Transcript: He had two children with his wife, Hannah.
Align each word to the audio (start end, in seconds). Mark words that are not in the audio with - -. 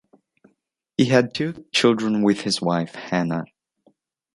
He 0.97 1.05
had 1.05 1.31
two 1.31 1.63
children 1.71 2.23
with 2.23 2.41
his 2.41 2.59
wife, 2.59 2.95
Hannah. 2.95 3.45